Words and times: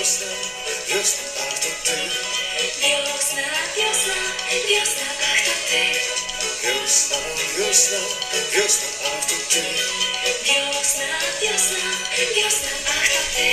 wiosna, 0.00 0.26
wiosna, 0.88 1.24
ach 1.42 1.58
to 1.58 1.70
ty. 1.84 1.96
Wiosna, 2.80 3.42
wiosna, 3.76 4.18
wiosna, 4.68 5.06
ach 5.30 5.40
to 5.46 5.54
ty. 5.68 5.82
Wiosna, 6.62 7.16
wiosna, 7.58 7.98
wiosna, 8.54 8.88
ach 9.06 9.24
to 9.28 9.36
ty. 9.50 9.62
Wiosna, 10.46 11.08
wiosna, 11.42 11.84
wiosna, 12.36 12.72
ach 12.88 13.08
to 13.14 13.22
ty. 13.36 13.48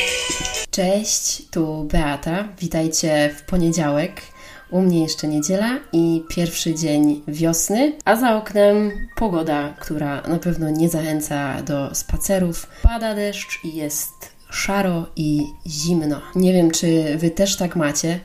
Cześć, 0.71 1.41
tu 1.52 1.83
Beata. 1.83 2.48
Witajcie 2.59 3.36
w 3.38 3.41
poniedziałek. 3.41 4.21
U 4.70 4.82
mnie 4.82 5.04
jeszcze 5.04 5.27
niedziela 5.27 5.79
i 5.93 6.23
pierwszy 6.29 6.75
dzień 6.75 7.23
wiosny, 7.27 7.93
a 8.05 8.16
za 8.16 8.36
oknem 8.36 9.07
pogoda, 9.16 9.73
która 9.79 10.21
na 10.21 10.39
pewno 10.39 10.70
nie 10.70 10.89
zachęca 10.89 11.61
do 11.61 11.95
spacerów. 11.95 12.68
Pada 12.84 13.16
deszcz 13.16 13.59
i 13.64 13.75
jest 13.75 14.36
szaro 14.50 15.05
i 15.16 15.41
zimno. 15.68 16.21
Nie 16.36 16.54
wiem, 16.54 16.71
czy 16.71 17.17
wy 17.17 17.30
też 17.30 17.58
tak 17.58 17.76
macie, 17.76 18.20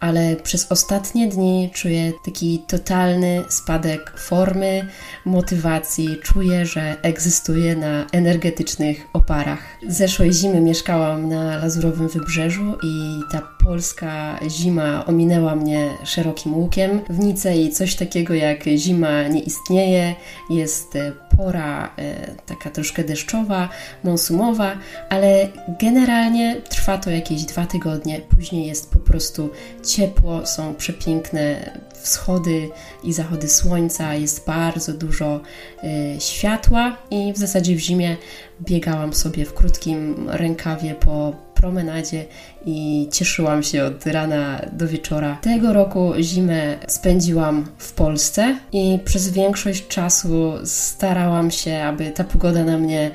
ale 0.00 0.36
przez 0.36 0.72
ostatnie 0.72 1.28
dni 1.28 1.70
czuję 1.74 2.12
taki 2.24 2.62
totalny 2.68 3.44
spadek 3.48 4.12
formy, 4.18 4.88
motywacji. 5.24 6.18
Czuję, 6.22 6.66
że 6.66 6.96
egzystuję 7.02 7.76
na 7.76 8.06
energetycznych 8.12 9.06
oparach. 9.12 9.58
Zeszłej 9.88 10.32
zimy 10.32 10.60
mieszkałam 10.60 11.28
na 11.28 11.56
Lazurowym 11.56 12.08
Wybrzeżu 12.08 12.76
i 12.82 13.20
ta 13.32 13.55
polska 13.66 14.40
zima 14.48 15.06
ominęła 15.06 15.56
mnie 15.56 15.90
szerokim 16.04 16.54
łukiem. 16.54 17.00
W 17.10 17.18
Nicei 17.18 17.70
coś 17.70 17.94
takiego 17.94 18.34
jak 18.34 18.64
zima 18.64 19.22
nie 19.22 19.40
istnieje, 19.40 20.14
jest 20.50 20.96
e, 20.96 21.12
pora 21.36 21.94
e, 21.98 22.30
taka 22.46 22.70
troszkę 22.70 23.04
deszczowa, 23.04 23.68
monsumowa, 24.04 24.76
ale 25.08 25.48
generalnie 25.80 26.56
trwa 26.68 26.98
to 26.98 27.10
jakieś 27.10 27.44
dwa 27.44 27.66
tygodnie. 27.66 28.20
Później 28.20 28.66
jest 28.66 28.90
po 28.90 28.98
prostu 28.98 29.50
ciepło, 29.86 30.46
są 30.46 30.74
przepiękne 30.74 31.70
wschody 32.02 32.68
i 33.04 33.12
zachody 33.12 33.48
słońca, 33.48 34.14
jest 34.14 34.46
bardzo 34.46 34.92
dużo 34.92 35.40
y, 35.84 36.20
światła 36.20 36.96
i 37.10 37.32
w 37.32 37.38
zasadzie 37.38 37.76
w 37.76 37.78
zimie 37.78 38.16
biegałam 38.60 39.12
sobie 39.12 39.44
w 39.44 39.54
krótkim 39.54 40.26
rękawie 40.30 40.94
po 40.94 41.45
promenadzie 41.60 42.24
i 42.66 43.08
cieszyłam 43.12 43.62
się 43.62 43.84
od 43.84 44.06
rana 44.06 44.60
do 44.72 44.88
wieczora. 44.88 45.38
Tego 45.42 45.72
roku 45.72 46.12
zimę 46.20 46.76
spędziłam 46.88 47.66
w 47.78 47.92
Polsce 47.92 48.58
i 48.72 48.98
przez 49.04 49.28
większość 49.28 49.88
czasu 49.88 50.52
starałam 50.64 51.50
się, 51.50 51.82
aby 51.82 52.10
ta 52.10 52.24
pogoda 52.24 52.64
na 52.64 52.78
mnie 52.78 53.10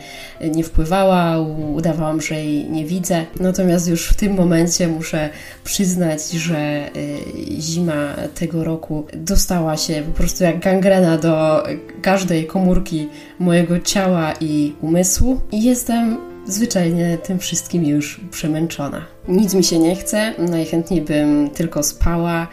nie 0.51 0.63
wpływała, 0.63 1.39
udawałam, 1.75 2.21
że 2.21 2.35
jej 2.35 2.69
nie 2.69 2.85
widzę. 2.85 3.25
Natomiast 3.39 3.87
już 3.87 4.07
w 4.07 4.15
tym 4.15 4.33
momencie 4.33 4.87
muszę 4.87 5.29
przyznać, 5.63 6.29
że 6.31 6.89
y, 6.95 7.61
zima 7.61 8.13
tego 8.35 8.63
roku 8.63 9.05
dostała 9.13 9.77
się 9.77 10.03
po 10.07 10.11
prostu 10.11 10.43
jak 10.43 10.59
gangrena 10.59 11.17
do 11.17 11.63
każdej 12.01 12.47
komórki 12.47 13.07
mojego 13.39 13.79
ciała 13.79 14.33
i 14.39 14.73
umysłu 14.81 15.41
i 15.51 15.63
jestem 15.63 16.30
zwyczajnie 16.47 17.17
tym 17.17 17.39
wszystkim 17.39 17.85
już 17.85 18.19
przemęczona. 18.31 19.05
Nic 19.27 19.53
mi 19.53 19.63
się 19.63 19.79
nie 19.79 19.95
chce, 19.95 20.33
najchętniej 20.37 21.01
bym 21.01 21.49
tylko 21.49 21.83
spała 21.83 22.47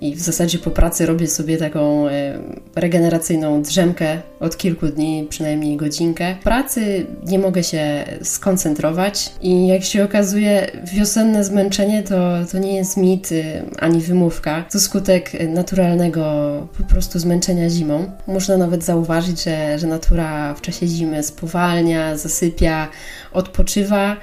i 0.00 0.14
w 0.14 0.20
zasadzie 0.20 0.58
po 0.58 0.70
pracy 0.70 1.06
robię 1.06 1.26
sobie 1.26 1.56
taką 1.56 2.08
e, 2.08 2.38
regeneracyjną 2.76 3.62
drzemkę 3.62 4.22
od 4.40 4.56
kilku 4.56 4.86
dni, 4.86 5.26
przynajmniej 5.30 5.76
godzinkę. 5.76 6.36
W 6.40 6.44
pracy 6.44 7.06
nie 7.26 7.38
mogę 7.38 7.62
się 7.62 8.04
skoncentrować 8.22 9.32
i 9.42 9.66
jak 9.66 9.84
się 9.84 10.04
okazuje, 10.04 10.66
wiosenne 10.94 11.44
zmęczenie 11.44 12.02
to, 12.02 12.34
to 12.52 12.58
nie 12.58 12.76
jest 12.76 12.96
mit 12.96 13.32
y, 13.32 13.62
ani 13.78 14.00
wymówka. 14.00 14.64
To 14.72 14.80
skutek 14.80 15.32
naturalnego 15.48 16.22
po 16.78 16.84
prostu 16.84 17.18
zmęczenia 17.18 17.70
zimą. 17.70 18.10
Można 18.26 18.56
nawet 18.56 18.84
zauważyć, 18.84 19.44
że, 19.44 19.78
że 19.78 19.86
natura 19.86 20.54
w 20.54 20.60
czasie 20.60 20.86
zimy 20.86 21.22
spowalnia, 21.22 22.16
zasypia, 22.16 22.88
odpoczywa 23.32 24.16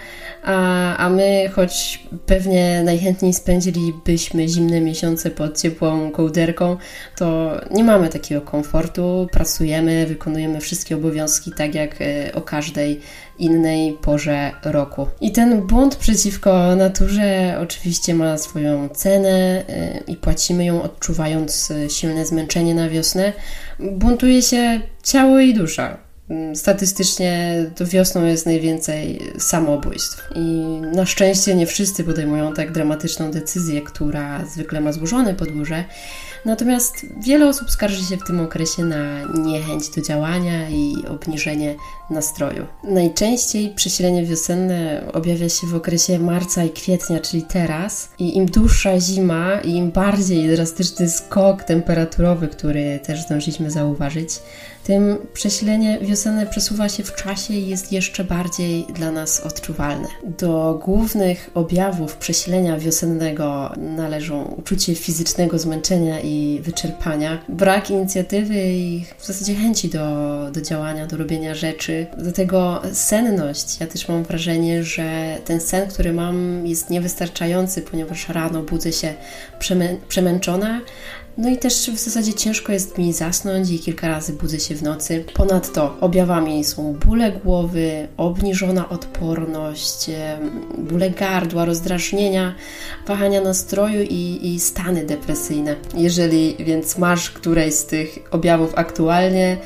a, 0.45 0.97
a 0.97 1.09
my, 1.09 1.49
choć 1.55 2.03
pewnie 2.25 2.83
najchętniej 2.83 3.33
spędzilibyśmy 3.33 4.47
zimne 4.47 4.81
miesiące 4.81 5.31
pod 5.31 5.57
ciepłą 5.65 6.11
kołderką, 6.11 6.77
to 7.15 7.51
nie 7.71 7.83
mamy 7.83 8.09
takiego 8.09 8.41
komfortu, 8.41 9.27
pracujemy, 9.31 10.05
wykonujemy 10.05 10.59
wszystkie 10.59 10.95
obowiązki 10.95 11.51
tak 11.57 11.75
jak 11.75 12.01
e, 12.01 12.33
o 12.33 12.41
każdej 12.41 12.99
innej 13.39 13.93
porze 13.93 14.51
roku. 14.63 15.07
I 15.21 15.31
ten 15.31 15.61
błąd 15.61 15.95
przeciwko 15.95 16.75
naturze 16.75 17.57
oczywiście 17.61 18.13
ma 18.13 18.37
swoją 18.37 18.89
cenę 18.89 19.63
e, 19.69 19.97
i 20.07 20.15
płacimy 20.15 20.65
ją 20.65 20.81
odczuwając 20.81 21.71
e, 21.71 21.89
silne 21.89 22.25
zmęczenie 22.25 22.75
na 22.75 22.89
wiosnę. 22.89 23.33
Buntuje 23.79 24.41
się 24.41 24.81
ciało 25.03 25.39
i 25.39 25.53
dusza. 25.53 26.04
Mm, 26.29 26.55
statystycznie 26.55 27.65
to 27.75 27.85
wiosną 27.85 28.25
jest 28.25 28.45
najwięcej 28.45 29.21
samobójstw. 29.37 30.29
I 30.35 30.41
na 30.95 31.05
szczęście 31.05 31.55
nie 31.55 31.67
wszyscy 31.67 32.03
podejmują 32.03 32.53
tak 32.53 32.71
dramatyczną 32.71 33.31
decyzję, 33.31 33.81
która 33.81 34.45
zwykle 34.45 34.81
ma 34.81 34.91
złożone 34.91 35.33
podłoże. 35.33 35.83
Natomiast 36.45 37.05
wiele 37.25 37.49
osób 37.49 37.71
skarży 37.71 38.03
się 38.03 38.17
w 38.17 38.23
tym 38.27 38.39
okresie 38.39 38.83
na 38.83 39.23
niechęć 39.23 39.89
do 39.89 40.01
działania 40.01 40.69
i 40.69 40.95
obniżenie 41.07 41.75
nastroju. 42.09 42.65
Najczęściej 42.83 43.69
przesilenie 43.69 44.25
wiosenne 44.25 45.03
objawia 45.13 45.49
się 45.49 45.67
w 45.67 45.75
okresie 45.75 46.19
marca 46.19 46.63
i 46.63 46.69
kwietnia, 46.69 47.19
czyli 47.19 47.43
teraz. 47.43 48.09
I 48.19 48.37
im 48.37 48.45
dłuższa 48.45 48.99
zima, 48.99 49.59
i 49.59 49.71
im 49.71 49.91
bardziej 49.91 50.47
drastyczny 50.55 51.09
skok 51.09 51.63
temperaturowy, 51.63 52.47
który 52.47 52.99
też 52.99 53.21
zdążyliśmy 53.21 53.71
zauważyć, 53.71 54.29
tym 54.85 55.17
przesilenie 55.33 55.99
wiosenne 56.01 56.45
przesuwa 56.45 56.89
się 56.89 57.03
w 57.03 57.15
czasie 57.15 57.53
i 57.53 57.67
jest 57.67 57.91
jeszcze 57.91 58.23
bardziej 58.23 58.85
dla 58.93 59.11
nas 59.11 59.39
odczuwalne. 59.39 60.07
Do 60.39 60.79
głównych 60.85 61.49
objawów 61.53 62.15
przesilenia 62.15 62.77
wiosennego 62.79 63.73
należą 63.77 64.43
uczucie 64.43 64.95
fizycznego 64.95 65.59
zmęczenia 65.59 66.19
i 66.19 66.59
wyczerpania, 66.63 67.41
brak 67.49 67.89
inicjatywy 67.89 68.55
i 68.55 69.05
w 69.17 69.25
zasadzie 69.25 69.55
chęci 69.55 69.89
do, 69.89 70.07
do 70.51 70.61
działania, 70.61 71.07
do 71.07 71.17
robienia 71.17 71.55
rzeczy. 71.55 71.94
Do 72.17 72.31
tego 72.31 72.81
senność. 72.93 73.79
Ja 73.79 73.87
też 73.87 74.07
mam 74.07 74.23
wrażenie, 74.23 74.83
że 74.83 75.37
ten 75.45 75.61
sen, 75.61 75.89
który 75.89 76.13
mam, 76.13 76.67
jest 76.67 76.89
niewystarczający, 76.89 77.81
ponieważ 77.81 78.29
rano 78.29 78.61
budzę 78.61 78.93
się 78.93 79.13
przemę 79.59 79.95
przemęczona, 80.07 80.81
no 81.37 81.49
i 81.49 81.57
też 81.57 81.89
w 81.89 81.97
zasadzie 81.97 82.33
ciężko 82.33 82.71
jest 82.71 82.97
mi 82.97 83.13
zasnąć 83.13 83.69
i 83.69 83.79
kilka 83.79 84.07
razy 84.07 84.33
budzę 84.33 84.59
się 84.59 84.75
w 84.75 84.83
nocy. 84.83 85.25
Ponadto 85.33 85.97
objawami 86.01 86.63
są 86.63 86.93
bóle 86.93 87.31
głowy, 87.31 88.07
obniżona 88.17 88.89
odporność, 88.89 90.09
bóle 90.77 91.09
gardła, 91.09 91.65
rozdrażnienia, 91.65 92.55
wahania 93.07 93.41
nastroju 93.41 94.01
i, 94.01 94.39
i 94.43 94.59
stany 94.59 95.05
depresyjne. 95.05 95.75
Jeżeli 95.97 96.55
więc 96.59 96.97
masz 96.97 97.29
któreś 97.29 97.73
z 97.73 97.85
tych 97.85 98.19
objawów 98.31 98.73
aktualnie, 98.75 99.57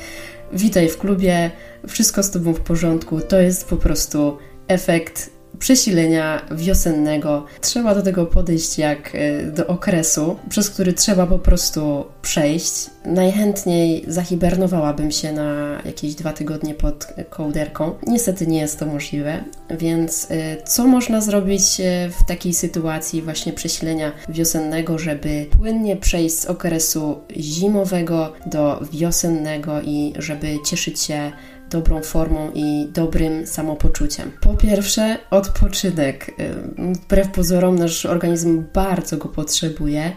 witaj 0.52 0.88
w 0.88 0.98
klubie, 0.98 1.50
wszystko 1.88 2.22
z 2.22 2.30
Tobą 2.30 2.52
w 2.52 2.60
porządku. 2.60 3.20
To 3.20 3.40
jest 3.40 3.68
po 3.68 3.76
prostu 3.76 4.38
efekt 4.68 5.30
przesilenia 5.60 6.46
wiosennego. 6.50 7.46
Trzeba 7.60 7.94
do 7.94 8.02
tego 8.02 8.26
podejść 8.26 8.78
jak 8.78 9.14
e, 9.14 9.42
do 9.42 9.66
okresu, 9.66 10.36
przez 10.48 10.70
który 10.70 10.92
trzeba 10.92 11.26
po 11.26 11.38
prostu 11.38 12.04
przejść. 12.22 12.90
Najchętniej 13.04 14.04
zahibernowałabym 14.08 15.10
się 15.10 15.32
na 15.32 15.78
jakieś 15.84 16.14
dwa 16.14 16.32
tygodnie 16.32 16.74
pod 16.74 17.06
kołderką. 17.30 17.94
Niestety 18.06 18.46
nie 18.46 18.58
jest 18.58 18.78
to 18.78 18.86
możliwe, 18.86 19.44
więc 19.70 20.26
e, 20.30 20.62
co 20.62 20.86
można 20.86 21.20
zrobić 21.20 21.80
e, 21.80 22.10
w 22.10 22.26
takiej 22.26 22.54
sytuacji 22.54 23.22
właśnie 23.22 23.52
przesilenia 23.52 24.12
wiosennego, 24.28 24.98
żeby 24.98 25.46
płynnie 25.58 25.96
przejść 25.96 26.38
z 26.38 26.46
okresu 26.46 27.20
zimowego 27.36 28.32
do 28.46 28.80
wiosennego 28.92 29.82
i 29.82 30.12
żeby 30.18 30.58
cieszyć 30.66 31.00
się 31.00 31.32
dobrą 31.70 32.02
formą 32.02 32.50
i 32.54 32.88
dobrym 32.94 33.46
samopoczuciem. 33.46 34.30
Po 34.40 34.54
pierwsze, 34.54 35.18
odpoczynek. 35.30 36.34
Wbrew 36.78 37.28
pozorom, 37.28 37.78
nasz 37.78 38.06
organizm 38.06 38.64
bardzo 38.74 39.16
go 39.16 39.28
potrzebuje, 39.28 40.12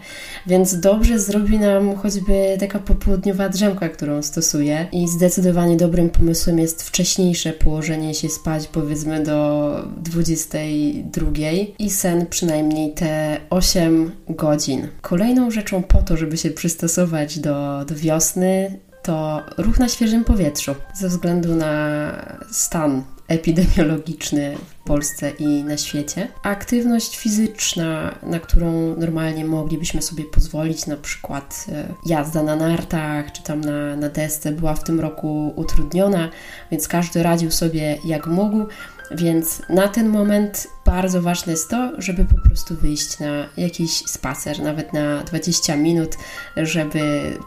więc 0.46 0.80
dobrze 0.80 1.18
zrobi 1.18 1.58
nam 1.58 1.96
choćby 1.96 2.56
taka 2.60 2.78
popołudniowa 2.78 3.48
drzemka, 3.48 3.88
którą 3.88 4.22
stosuję. 4.22 4.86
I 4.92 5.08
zdecydowanie 5.08 5.76
dobrym 5.76 6.10
pomysłem 6.10 6.58
jest 6.58 6.82
wcześniejsze 6.82 7.52
położenie 7.52 8.14
się 8.14 8.28
spać, 8.28 8.66
powiedzmy 8.66 9.22
do 9.22 9.88
22 9.96 11.30
i 11.78 11.90
sen 11.90 12.26
przynajmniej 12.26 12.94
te 12.94 13.40
8 13.50 14.10
godzin. 14.28 14.88
Kolejną 15.02 15.50
rzeczą 15.50 15.82
po 15.82 16.02
to, 16.02 16.16
żeby 16.16 16.36
się 16.36 16.50
przystosować 16.50 17.38
do, 17.38 17.84
do 17.84 17.94
wiosny, 17.94 18.78
to 19.04 19.42
ruch 19.58 19.78
na 19.78 19.88
świeżym 19.88 20.24
powietrzu. 20.24 20.74
Ze 20.94 21.08
względu 21.08 21.54
na 21.54 22.12
stan 22.50 23.02
epidemiologiczny 23.28 24.56
w 24.56 24.84
Polsce 24.84 25.30
i 25.30 25.64
na 25.64 25.76
świecie. 25.76 26.28
Aktywność 26.42 27.16
fizyczna, 27.16 28.14
na 28.22 28.40
którą 28.40 28.96
normalnie 28.96 29.44
moglibyśmy 29.44 30.02
sobie 30.02 30.24
pozwolić, 30.24 30.86
na 30.86 30.96
przykład 30.96 31.66
e, 31.72 31.88
jazda 32.06 32.42
na 32.42 32.56
nartach 32.56 33.32
czy 33.32 33.42
tam 33.42 33.60
na, 33.60 33.96
na 33.96 34.08
desce, 34.08 34.52
była 34.52 34.74
w 34.74 34.84
tym 34.84 35.00
roku 35.00 35.52
utrudniona, 35.56 36.30
więc 36.70 36.88
każdy 36.88 37.22
radził 37.22 37.50
sobie 37.50 37.98
jak 38.04 38.26
mógł. 38.26 38.66
Więc 39.10 39.62
na 39.68 39.88
ten 39.88 40.08
moment 40.08 40.68
bardzo 40.94 41.22
ważne 41.22 41.52
jest 41.52 41.70
to, 41.70 41.92
żeby 41.98 42.24
po 42.24 42.48
prostu 42.48 42.74
wyjść 42.76 43.18
na 43.18 43.48
jakiś 43.56 43.90
spacer, 43.90 44.62
nawet 44.62 44.92
na 44.92 45.22
20 45.22 45.76
minut, 45.76 46.16
żeby 46.56 47.00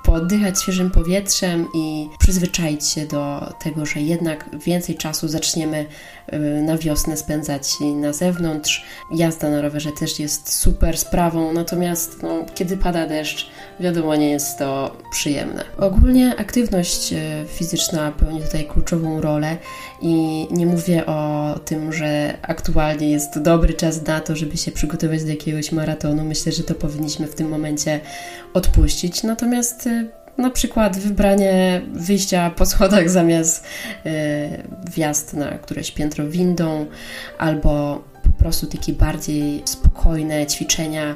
pooddychać 0.03 0.61
świeżym 0.61 0.91
powietrzem 0.91 1.67
i 1.75 2.09
przyzwyczaić 2.19 2.87
się 2.87 3.05
do 3.05 3.53
tego, 3.63 3.85
że 3.85 4.01
jednak 4.01 4.49
więcej 4.65 4.95
czasu 4.95 5.27
zaczniemy 5.27 5.85
y, 6.33 6.39
na 6.61 6.77
wiosnę 6.77 7.17
spędzać 7.17 7.73
na 7.95 8.13
zewnątrz. 8.13 8.85
Jazda 9.11 9.49
na 9.49 9.61
rowerze 9.61 9.91
też 9.91 10.19
jest 10.19 10.53
super 10.53 10.97
sprawą, 10.97 11.53
natomiast 11.53 12.23
no, 12.23 12.45
kiedy 12.55 12.77
pada 12.77 13.07
deszcz, 13.07 13.49
wiadomo, 13.79 14.15
nie 14.15 14.29
jest 14.29 14.59
to 14.59 14.97
przyjemne. 15.11 15.63
Ogólnie 15.77 16.35
aktywność 16.37 17.13
y, 17.13 17.17
fizyczna 17.47 18.11
pełni 18.11 18.41
tutaj 18.41 18.65
kluczową 18.65 19.21
rolę 19.21 19.57
i 20.01 20.47
nie 20.51 20.65
mówię 20.65 21.05
o 21.05 21.59
tym, 21.65 21.93
że 21.93 22.37
aktualnie 22.41 23.11
jest 23.11 23.36
dobry 23.39 23.73
czas 23.73 24.05
na 24.05 24.19
to, 24.19 24.35
żeby 24.35 24.57
się 24.57 24.71
przygotować 24.71 25.23
do 25.23 25.29
jakiegoś 25.29 25.71
maratonu. 25.71 26.23
Myślę, 26.25 26.51
że 26.51 26.63
to 26.63 26.75
powinniśmy 26.75 27.27
w 27.27 27.35
tym 27.35 27.49
momencie 27.49 27.99
odpuścić. 28.53 29.23
Natomiast 29.23 29.87
y, 29.87 30.09
na 30.37 30.49
przykład 30.49 30.97
wybranie 30.97 31.81
wyjścia 31.93 32.49
po 32.49 32.65
schodach 32.65 33.09
zamiast 33.09 33.65
y, 34.05 34.09
wjazd 34.95 35.33
na 35.33 35.49
któreś 35.49 35.91
piętro 35.91 36.27
windą, 36.27 36.85
albo 37.37 38.03
po 38.23 38.43
prostu 38.43 38.67
takie 38.67 38.93
bardziej 38.93 39.61
spokojne 39.65 40.45
ćwiczenia 40.45 41.15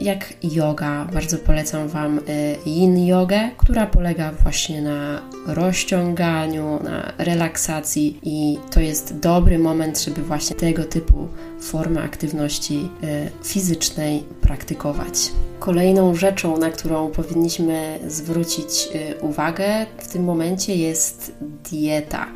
jak 0.00 0.34
yoga. 0.42 1.06
Bardzo 1.12 1.38
polecam 1.38 1.88
Wam 1.88 2.18
y, 2.18 2.22
yin 2.66 3.06
jogę, 3.06 3.50
która 3.56 3.86
polega 3.86 4.32
właśnie 4.32 4.82
na 4.82 5.22
rozciąganiu, 5.46 6.80
na 6.84 7.12
relaksacji 7.18 8.18
i 8.22 8.58
to 8.70 8.80
jest 8.80 9.18
dobry 9.18 9.58
moment, 9.58 10.00
żeby 10.00 10.22
właśnie 10.22 10.56
tego 10.56 10.84
typu 10.84 11.28
formy 11.60 12.02
aktywności 12.02 12.88
y, 13.04 13.46
fizycznej 13.46 14.24
praktykować. 14.40 15.32
Kolejną 15.58 16.14
rzeczą, 16.14 16.56
na 16.56 16.70
którą 16.70 17.10
powinniśmy 17.10 17.98
zwrócić 18.08 18.88
y, 18.94 19.20
uwagę 19.20 19.86
w 19.98 20.08
tym 20.08 20.24
momencie 20.24 20.76
jest 20.76 21.32
dieta. 21.70 22.26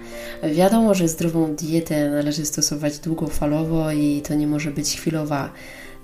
Wiadomo, 0.43 0.95
że 0.95 1.09
zdrową 1.09 1.55
dietę 1.55 2.11
należy 2.11 2.47
stosować 2.47 2.99
długofalowo 2.99 3.93
i 3.93 4.23
to 4.29 4.35
nie 4.35 4.47
może 4.47 4.71
być 4.71 4.97
chwilowa 4.97 5.51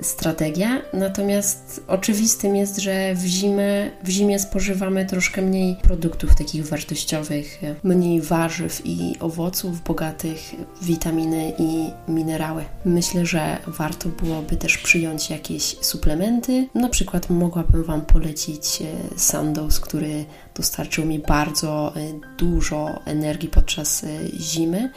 strategia, 0.02 0.82
natomiast 0.92 1.84
oczywistym 1.88 2.56
jest, 2.56 2.78
że 2.78 3.14
w 3.14 3.24
zimę, 3.24 3.90
w 4.04 4.08
zimie 4.08 4.38
spożywamy 4.38 5.06
troszkę 5.06 5.42
mniej 5.42 5.76
produktów 5.76 6.34
takich 6.34 6.66
wartościowych, 6.66 7.60
mniej 7.82 8.20
warzyw 8.20 8.82
i 8.84 9.16
owoców 9.20 9.82
bogatych 9.82 10.38
w 10.80 10.84
witaminy 10.84 11.52
i 11.58 11.90
minerały. 12.08 12.64
Myślę, 12.84 13.26
że 13.26 13.58
warto 13.66 14.08
byłoby 14.08 14.56
też 14.56 14.78
przyjąć 14.78 15.30
jakieś 15.30 15.76
suplementy. 15.80 16.68
Na 16.74 16.88
przykład 16.88 17.30
mogłabym 17.30 17.84
Wam 17.84 18.00
polecić 18.00 18.82
e, 18.82 19.18
Sandoz, 19.18 19.80
który 19.80 20.24
dostarczył 20.54 21.06
mi 21.06 21.18
bardzo 21.18 21.92
e, 21.96 22.00
dużo 22.38 23.00
energii 23.04 23.48
podczas 23.48 24.04
e, 24.04 24.08
zimy. 24.40 24.90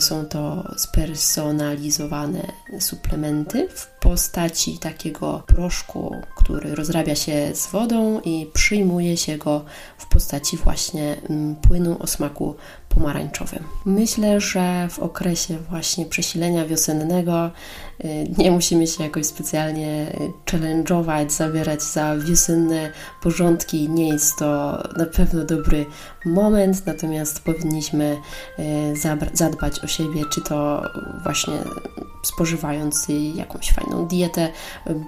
Są 0.00 0.26
to 0.26 0.72
spersonalizowane 0.76 2.42
suplementy 2.78 3.68
w 3.68 3.91
postaci 4.02 4.78
takiego 4.78 5.42
proszku, 5.46 6.16
który 6.36 6.74
rozrabia 6.74 7.14
się 7.14 7.54
z 7.54 7.66
wodą 7.66 8.20
i 8.20 8.50
przyjmuje 8.52 9.16
się 9.16 9.38
go 9.38 9.64
w 9.98 10.06
postaci 10.06 10.56
właśnie 10.56 11.16
mm, 11.30 11.56
płynu 11.56 11.96
o 12.00 12.06
smaku 12.06 12.54
pomarańczowym. 12.94 13.64
Myślę, 13.84 14.40
że 14.40 14.88
w 14.90 14.98
okresie 14.98 15.58
właśnie 15.70 16.06
przesilenia 16.06 16.66
wiosennego 16.66 17.50
y, 18.04 18.26
nie 18.38 18.50
musimy 18.50 18.86
się 18.86 19.04
jakoś 19.04 19.26
specjalnie 19.26 20.12
challenge'ować, 20.46 21.30
zabierać 21.30 21.82
za 21.82 22.16
wiosenne 22.16 22.90
porządki. 23.22 23.88
Nie 23.88 24.08
jest 24.08 24.38
to 24.38 24.82
na 24.96 25.06
pewno 25.06 25.44
dobry 25.44 25.86
moment, 26.24 26.86
natomiast 26.86 27.40
powinniśmy 27.40 28.16
y, 28.58 29.32
zadbać 29.32 29.80
o 29.84 29.86
siebie, 29.86 30.24
czy 30.30 30.40
to 30.40 30.82
właśnie 31.22 31.54
spożywając 32.22 33.06
jakąś 33.34 33.72
fajną 33.72 34.06
dietę 34.06 34.48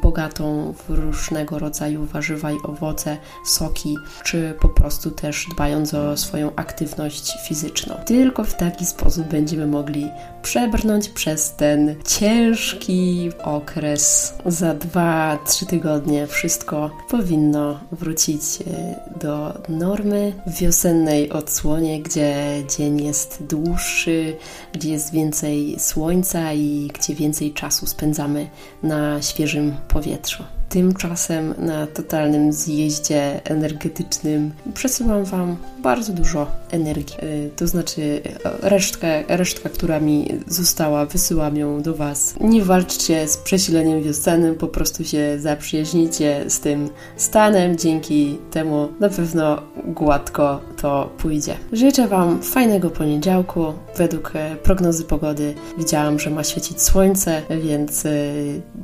bogatą 0.02 0.74
w 0.88 0.90
różnego 0.90 1.58
rodzaju 1.58 2.06
warzywa 2.06 2.52
i 2.52 2.56
owoce, 2.62 3.16
soki, 3.44 3.96
czy 4.24 4.54
po 4.60 4.68
prostu 4.68 5.10
też 5.10 5.46
dbając 5.54 5.94
o 5.94 6.16
swoją 6.16 6.54
aktywność 6.56 7.32
fizyczną. 7.48 7.73
Tylko 8.06 8.44
w 8.44 8.54
taki 8.54 8.86
sposób 8.86 9.24
będziemy 9.26 9.66
mogli 9.66 10.10
przebrnąć 10.42 11.08
przez 11.08 11.52
ten 11.52 11.94
ciężki 12.06 13.30
okres. 13.42 14.34
Za 14.46 14.74
2-3 14.74 15.66
tygodnie 15.66 16.26
wszystko 16.26 16.90
powinno 17.10 17.80
wrócić 17.92 18.42
e, 18.60 19.18
do 19.20 19.54
normy 19.68 20.32
w 20.46 20.58
wiosennej 20.58 21.30
odsłonie, 21.30 22.02
gdzie 22.02 22.34
dzień 22.76 23.04
jest 23.04 23.42
dłuższy, 23.42 24.36
gdzie 24.72 24.90
jest 24.90 25.12
więcej 25.12 25.76
słońca 25.78 26.52
i 26.52 26.90
gdzie 26.94 27.14
więcej 27.14 27.52
czasu 27.52 27.86
spędzamy 27.86 28.48
na 28.82 29.22
świeżym 29.22 29.76
powietrzu. 29.88 30.44
Tymczasem 30.74 31.54
na 31.58 31.86
totalnym 31.86 32.52
zjeździe 32.52 33.40
energetycznym 33.44 34.52
przesyłam 34.74 35.24
Wam 35.24 35.56
bardzo 35.82 36.12
dużo 36.12 36.46
energii. 36.70 37.16
Y, 37.22 37.50
to 37.56 37.66
znaczy 37.66 38.20
resztkę, 38.62 39.24
resztka, 39.28 39.68
która 39.68 40.00
mi 40.00 40.28
została, 40.46 41.06
wysyłam 41.06 41.56
ją 41.56 41.82
do 41.82 41.94
Was. 41.94 42.34
Nie 42.40 42.62
walczcie 42.62 43.28
z 43.28 43.36
przesileniem 43.36 44.02
wiosennym, 44.02 44.54
po 44.54 44.68
prostu 44.68 45.04
się 45.04 45.36
zaprzyjaźnijcie 45.38 46.44
z 46.48 46.60
tym 46.60 46.88
stanem. 47.16 47.78
Dzięki 47.78 48.38
temu 48.50 48.88
na 49.00 49.08
pewno 49.08 49.62
gładko 49.84 50.60
to 50.76 51.10
pójdzie. 51.18 51.56
Życzę 51.72 52.08
Wam 52.08 52.42
fajnego 52.42 52.90
poniedziałku. 52.90 53.64
Według 53.96 54.32
e, 54.34 54.56
prognozy 54.56 55.04
pogody 55.04 55.54
widziałam, 55.78 56.18
że 56.18 56.30
ma 56.30 56.44
świecić 56.44 56.82
słońce, 56.82 57.42
więc 57.62 58.06
e, 58.06 58.10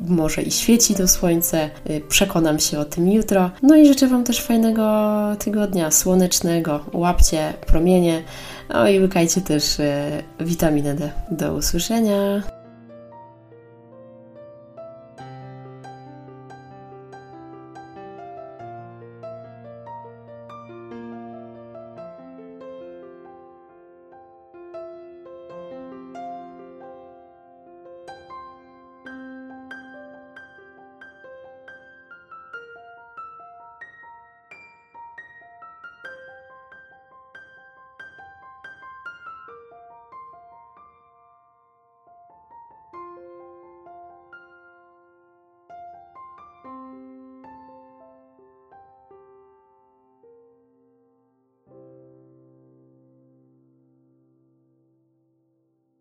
może 0.09 0.43
i 0.43 0.51
świeci 0.51 0.95
to 0.95 1.09
słońce. 1.09 1.71
E, 1.85 2.01
przekonam 2.01 2.59
się 2.59 2.79
o 2.79 2.85
tym 2.85 3.13
jutro. 3.13 3.51
No 3.63 3.77
i 3.77 3.87
życzę 3.87 4.09
Wam 4.09 4.25
też 4.25 4.41
fajnego 4.41 4.83
tygodnia 5.39 5.91
słonecznego. 5.91 6.81
Łapcie 6.93 7.53
promienie, 7.67 8.23
no 8.69 8.89
i 8.89 9.01
łykajcie 9.01 9.41
też 9.41 9.77
witaminę 10.41 10.95
D. 10.95 11.11
Do 11.31 11.55
usłyszenia. 11.55 12.43